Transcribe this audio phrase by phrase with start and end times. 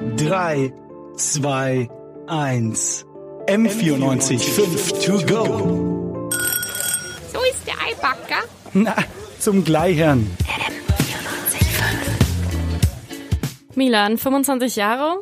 [0.00, 0.72] 3,
[1.16, 1.88] 2,
[2.26, 3.06] 1.
[3.46, 6.30] M94 5 to go.
[7.30, 8.44] So ist der Eibacker.
[8.72, 8.96] Na,
[9.38, 10.30] zum Gleichern.
[13.74, 15.18] Milan, 25 Jahre.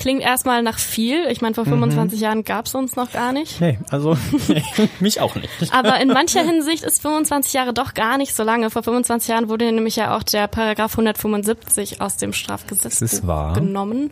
[0.00, 1.26] Klingt erstmal nach viel.
[1.28, 3.60] Ich meine, vor 25 Jahren gab's uns noch gar nicht.
[3.60, 4.16] Nee, also
[5.00, 5.74] mich auch nicht.
[5.74, 8.70] Aber in mancher Hinsicht ist 25 Jahre doch gar nicht so lange.
[8.70, 13.28] Vor 25 Jahren wurde nämlich ja auch der Paragraph 175 aus dem Das ist Strafgesetzbuch
[13.28, 13.52] wahr.
[13.52, 14.10] genommen.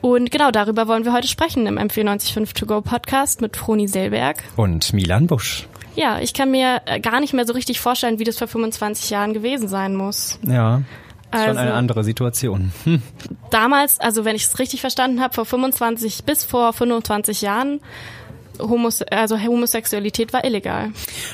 [0.00, 4.42] Und genau darüber wollen wir heute sprechen im M945 To Go Podcast mit Froni Selberg.
[4.56, 5.68] Und Milan Busch.
[5.94, 9.08] Ja, ich kann mir äh, gar nicht mehr so richtig vorstellen, wie das vor 25
[9.10, 10.40] Jahren gewesen sein muss.
[10.42, 10.82] Ja.
[11.32, 12.72] Ist schon Also- eine andere Situation.
[12.84, 13.02] Hm.
[13.50, 17.80] damals, also wenn ich es richtig verstanden habe, vor 25 bis vor 25 Jahren,
[18.60, 20.90] Homos also Homosexualität war illegal.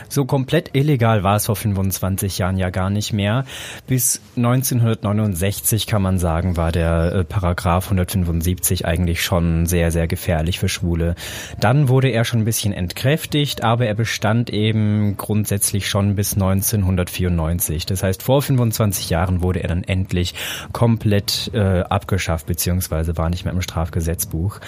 [0.09, 3.45] So komplett illegal war es vor 25 Jahren ja gar nicht mehr.
[3.87, 10.59] Bis 1969 kann man sagen, war der äh, Paragraph 175 eigentlich schon sehr, sehr gefährlich
[10.59, 11.15] für Schwule.
[11.61, 17.87] Dann wurde er schon ein bisschen entkräftigt, aber er bestand eben grundsätzlich schon bis 1994.
[17.87, 20.35] Das heißt, vor 25 Jahren wurde er dann endlich
[20.73, 24.61] komplett äh, abgeschafft, beziehungsweise war nicht mehr im Strafgesetzbuch.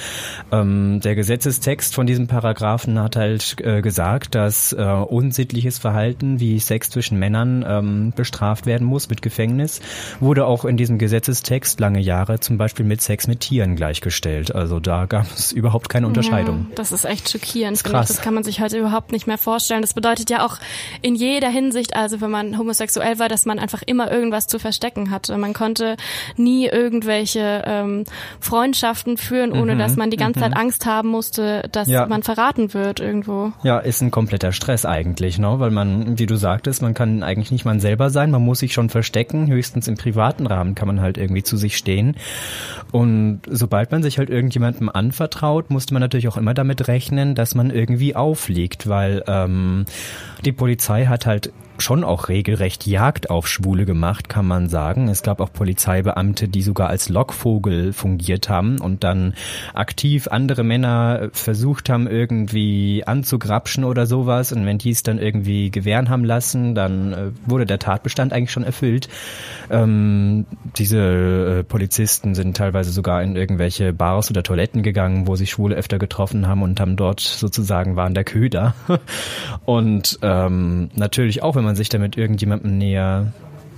[0.52, 6.58] Ähm, der Gesetzestext von diesem Paragraphen hat halt äh, gesagt, dass äh, unsittliches Verhalten wie
[6.60, 9.82] Sex zwischen Männern ähm, bestraft werden muss mit Gefängnis.
[10.18, 14.54] Wurde auch in diesem Gesetzestext lange Jahre zum Beispiel mit Sex mit Tieren gleichgestellt.
[14.54, 16.68] Also da gab es überhaupt keine Unterscheidung.
[16.70, 17.76] Ja, das ist echt schockierend.
[17.76, 17.84] ich.
[17.84, 18.08] krass.
[18.08, 19.82] Das kann man sich heute überhaupt nicht mehr vorstellen.
[19.82, 20.56] Das bedeutet ja auch
[21.02, 25.10] in jeder Hinsicht, also wenn man homosexuell war, dass man einfach immer irgendwas zu verstecken
[25.10, 25.36] hatte.
[25.36, 25.98] Man konnte
[26.38, 28.04] nie irgendwelche ähm,
[28.40, 32.06] Freundschaften führen, ohne dass man die ganze Zeit Angst haben musste, dass Mhm, Ja.
[32.06, 33.52] man verraten wird irgendwo.
[33.64, 35.58] Ja, ist ein kompletter Stress eigentlich, ne?
[35.58, 38.72] Weil man, wie du sagtest, man kann eigentlich nicht man selber sein, man muss sich
[38.72, 42.16] schon verstecken, höchstens im privaten Rahmen kann man halt irgendwie zu sich stehen.
[42.92, 47.56] Und sobald man sich halt irgendjemandem anvertraut, musste man natürlich auch immer damit rechnen, dass
[47.56, 49.84] man irgendwie auffliegt, weil ähm,
[50.44, 51.52] die Polizei hat halt
[51.82, 55.08] schon auch regelrecht Jagd auf Schwule gemacht, kann man sagen.
[55.08, 59.34] Es gab auch Polizeibeamte, die sogar als Lockvogel fungiert haben und dann
[59.74, 64.52] aktiv andere Männer versucht haben, irgendwie anzugrapschen oder sowas.
[64.52, 68.52] Und wenn die es dann irgendwie gewähren haben lassen, dann äh, wurde der Tatbestand eigentlich
[68.52, 69.08] schon erfüllt.
[69.70, 70.46] Ähm,
[70.76, 75.76] diese äh, Polizisten sind teilweise sogar in irgendwelche Bars oder Toiletten gegangen, wo sich Schwule
[75.76, 78.74] öfter getroffen haben und haben dort sozusagen waren der Köder.
[79.64, 83.32] und ähm, natürlich auch, wenn man sich damit irgendjemandem näher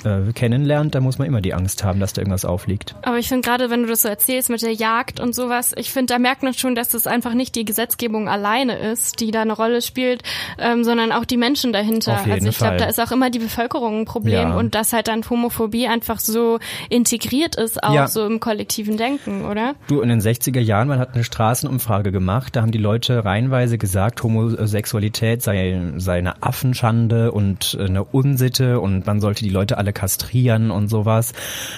[0.05, 2.95] äh, kennenlernt, da muss man immer die Angst haben, dass da irgendwas aufliegt.
[3.03, 5.91] Aber ich finde gerade, wenn du das so erzählst mit der Jagd und sowas, ich
[5.91, 9.43] finde, da merkt man schon, dass das einfach nicht die Gesetzgebung alleine ist, die da
[9.43, 10.23] eine Rolle spielt,
[10.59, 12.15] ähm, sondern auch die Menschen dahinter.
[12.15, 14.57] Auf jeden also ich glaube, da ist auch immer die Bevölkerung ein Problem Ja.
[14.57, 18.07] und dass halt dann Homophobie einfach so integriert ist, auch Ja.
[18.09, 19.75] so im kollektiven Denken, oder?
[19.89, 23.79] Du, in den 60er Jahren, man hat eine Straßenumfrage gemacht, da haben die Leute reihenweise
[23.79, 29.90] gesagt, Homosexualität sei, sei eine Affenschande und eine Unsitte und man sollte die Leute alle
[29.93, 31.33] kastrieren und sowas.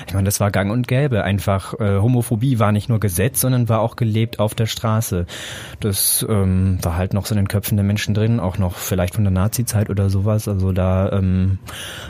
[0.06, 1.24] Ich meine, das war gang und gäbe.
[1.24, 5.26] Einfach äh, Homophobie war nicht nur Gesetz, sondern war auch gelebt auf der Straße.
[5.80, 9.14] Das ähm, war halt noch so in den Köpfen der Menschen drin, auch noch vielleicht
[9.14, 10.48] von der Nazi-Zeit oder sowas.
[10.48, 11.58] Also da ähm,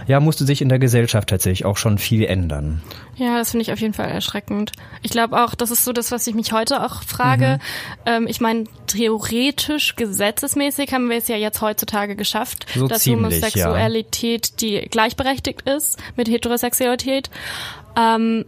[0.06, 2.82] ja musste sich in der Gesellschaft tatsächlich auch schon viel ändern.
[3.16, 4.72] Ja, das finde ich auf jeden Fall erschreckend.
[5.02, 7.58] Ich glaube auch, das ist so das, was ich mich heute auch frage.
[7.58, 8.02] Mhm.
[8.06, 13.40] Ähm, ich meine, theoretisch, gesetzesmäßig haben wir es ja jetzt heutzutage geschafft, So dass ziemlich,
[13.54, 13.66] ja.
[13.66, 17.30] Homosexualität die gleichberechtigt ist mit Heterosexualität.
[17.96, 18.44] Ähm,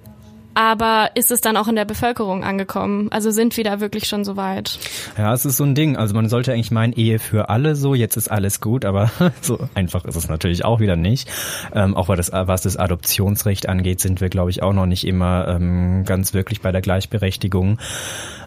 [0.55, 3.09] aber ist es dann auch in der Bevölkerung angekommen?
[3.11, 4.79] Also sind wir da wirklich schon so weit?
[5.19, 5.97] Ja, es ist so ein Ding.
[5.97, 9.11] Also man sollte eigentlich meinen, Ehe für alle so, jetzt ist alles gut, aber
[9.41, 11.29] so einfach ist es natürlich auch wieder nicht.
[11.75, 15.49] Ähm, auch das, was das Adoptionsrecht angeht, sind wir, glaube ich, auch noch nicht immer
[15.49, 17.79] ähm, ganz wirklich bei der Gleichberechtigung.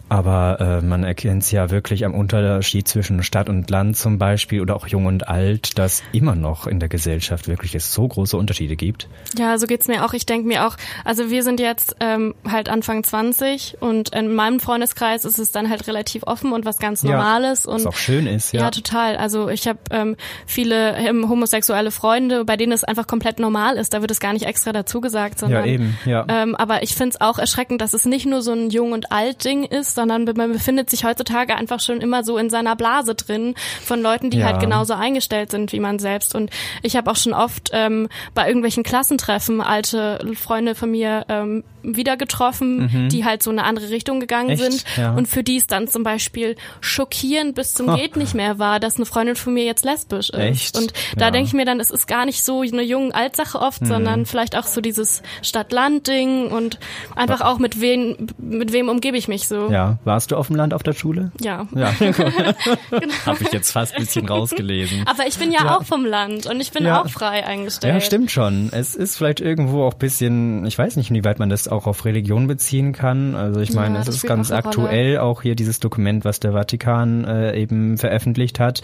[0.08, 4.60] Aber äh, man erkennt es ja wirklich am Unterschied zwischen Stadt und Land zum Beispiel
[4.60, 8.36] oder auch Jung und Alt, dass immer noch in der Gesellschaft wirklich es so große
[8.36, 9.08] Unterschiede gibt.
[9.36, 10.14] Ja, so geht's mir auch.
[10.14, 14.60] Ich denke mir auch, also wir sind jetzt ähm, halt Anfang 20 und in meinem
[14.60, 17.66] Freundeskreis ist es dann halt relativ offen und was ganz Ja, Normales.
[17.66, 18.62] und was auch schön ist, ja.
[18.62, 19.16] Ja, total.
[19.16, 20.16] Also ich habe ähm,
[20.46, 23.92] viele ähm, homosexuelle Freunde, bei denen es einfach komplett normal ist.
[23.92, 26.24] Da wird es gar nicht extra dazu gesagt, sondern Ja, eben, ja.
[26.28, 29.64] Ähm, aber ich find's auch erschreckend, dass es nicht nur so ein Jung- und Alt-Ding
[29.64, 34.00] ist, sondern man befindet sich heutzutage einfach schon immer so in seiner Blase drin von
[34.00, 34.46] Leuten, die Ja.
[34.46, 36.36] halt genauso eingestellt sind wie man selbst.
[36.36, 36.50] Und
[36.84, 41.64] ich habe auch schon oft ähm, bei irgendwelchen Klassentreffen alte Freunde von mir ähm,
[41.96, 44.52] wieder getroffen, die halt so eine andere Richtung gegangen Mhm.
[44.52, 44.62] Echt?
[44.72, 45.12] sind Ja.
[45.14, 48.96] und für die es dann zum Beispiel schockierend bis zum geht nicht mehr war, dass
[48.96, 50.38] eine Freundin von mir jetzt lesbisch ist.
[50.38, 50.78] Echt?
[50.78, 51.30] Und da Ja.
[51.30, 51.32] Mhm.
[51.34, 54.56] denke ich mir dann, es ist gar nicht so eine jung Altsache oft, sondern vielleicht
[54.56, 56.78] auch so dieses Stadt-Land-Ding und
[57.16, 59.70] einfach auch mit wem mit wem umgebe ich mich so.
[59.70, 61.30] Ja, warst du auf dem Land auf der Schule?
[61.40, 61.66] Ja.
[61.74, 61.92] Ja,
[63.26, 65.02] habe ich jetzt fast ein bisschen rausgelesen.
[65.06, 65.76] Aber ich bin ja, Ja.
[65.78, 67.94] auch vom Land und ich bin auch frei eingestellt.
[67.94, 68.68] Ja, stimmt schon.
[68.72, 72.46] Es ist vielleicht irgendwo auch bisschen, ich weiß nicht, inwieweit man das auch auf Religion
[72.46, 73.34] beziehen kann.
[73.34, 76.40] Also ich meine, Ja, es das ist ganz auch aktuell auch hier dieses Dokument, was
[76.40, 78.82] der Vatikan äh, eben veröffentlicht hat,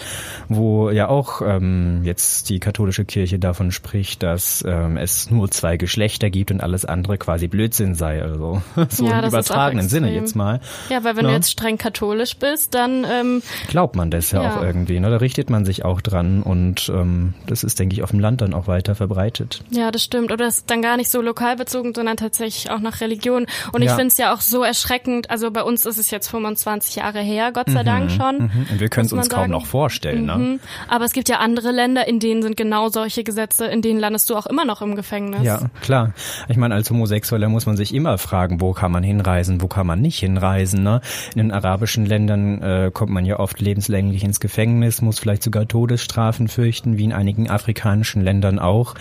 [0.49, 5.76] wo ja auch ähm, jetzt die katholische Kirche davon spricht, dass ähm, es nur zwei
[5.76, 8.23] Geschlechter gibt und alles andere quasi Blödsinn sei.
[8.23, 10.61] Also so Ja, im das auch übertragenen Sinne jetzt mal.
[10.90, 11.31] Ja, weil wenn Ne?
[11.31, 14.56] du jetzt streng katholisch bist, dann ähm, Glaubt man das ja, Ja.
[14.58, 15.00] auch irgendwie.
[15.00, 15.11] Ne?
[15.11, 18.40] Da richtet man sich auch dran und ähm, das ist, denke ich, auf dem Land
[18.43, 19.62] dann auch weiter verbreitet.
[19.70, 20.32] Ja, das stimmt.
[20.32, 23.47] Oder es ist dann gar nicht so lokal bezogen, sondern tatsächlich auch nach Religion.
[23.73, 23.97] Und ich Ja.
[23.97, 25.31] finde es ja auch so erschreckend.
[25.31, 28.37] Also bei uns ist es jetzt 25 Jahre her, Gott sei Dank schon.
[28.38, 28.67] Mhm.
[28.73, 29.53] Und wir können es uns kaum sagen.
[29.53, 30.26] noch vorstellen.
[30.26, 30.37] Ne?
[30.37, 30.61] Mhm.
[30.88, 34.29] Aber es gibt ja andere Länder, in denen sind genau solche Gesetze, in denen landest
[34.31, 35.43] du auch immer noch im Gefängnis.
[35.43, 36.12] Ja, klar.
[36.49, 39.87] Ich meine, als Homosexueller muss man sich immer fragen, wo kann man hinreisen, wo kann
[39.87, 40.82] man nicht hinreisen.
[40.82, 41.00] Ne?
[41.35, 45.67] In den arabischen Ländern äh, kommt man ja oft lebenslänglich ins Gefängnis, muss vielleicht sogar
[45.69, 48.94] Todesstrafen fürchten, wie in einigen afrikanischen Ländern auch.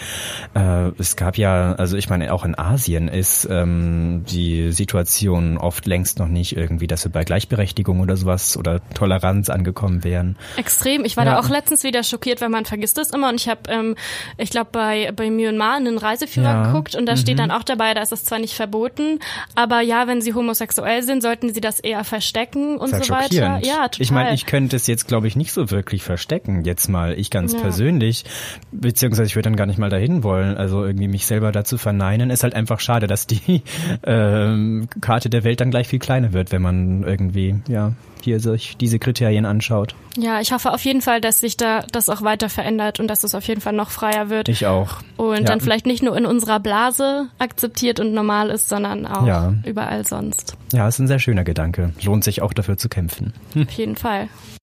[0.54, 5.86] Äh, es gab ja, also ich meine, auch in Asien ist ähm, die Situation oft
[5.86, 10.36] längst noch nicht irgendwie, dass wir bei Gleichberechtigung oder sowas oder Toleranz angekommen wären.
[10.58, 11.06] Extrem.
[11.06, 11.34] Ich war Ja.
[11.34, 13.30] da auch letztens wieder schockiert, weil man vergisst es immer.
[13.30, 13.96] Und ich habe, ähm,
[14.38, 16.64] ich glaube, bei, bei Myanmar einen Reiseführer Ja.
[16.64, 16.68] Mhm.
[16.74, 19.20] geguckt und da steht dann auch dabei, da ist es zwar nicht verboten,
[19.56, 23.60] aber ja, wenn sie homosexuell sind, sollten sie das eher verstecken und so weiter.
[23.64, 24.02] Ja, total.
[24.02, 26.64] Ich meine, ich könnte es jetzt, glaube ich, nicht so wirklich verstecken.
[26.66, 27.60] Jetzt mal ich ganz Ja.
[27.60, 28.26] persönlich,
[28.72, 30.58] beziehungsweise ich würde dann gar nicht mal dahin wollen.
[30.58, 33.53] Also irgendwie mich selber dazu verneinen, ist halt einfach schade, dass die
[34.04, 38.78] ähm, Karte der Welt dann gleich viel kleiner wird, wenn man irgendwie ja hier sich
[38.78, 39.96] diese Kriterien anschaut.
[40.18, 43.26] ja, ich hoffe auf jeden Fall, dass sich da das auch weiter verändert und dass
[43.26, 44.48] es auf jeden Fall noch freier wird.
[44.48, 45.00] Ich auch.
[45.18, 45.44] und ja.
[45.44, 49.54] dann vielleicht nicht nur in unserer Blase akzeptiert und normal ist, sondern auch Ja.
[49.66, 50.56] überall sonst.
[50.72, 51.92] Ja, ist ein sehr schöner Gedanke.
[52.02, 53.34] Lohnt sich auch dafür zu kämpfen.
[53.62, 54.30] Auf jeden Fall.